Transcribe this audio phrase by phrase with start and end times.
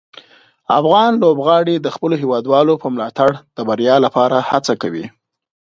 [0.79, 5.05] افغان لوبغاړي د خپلو هیوادوالو په ملاتړ د بریا لپاره هڅه کوي.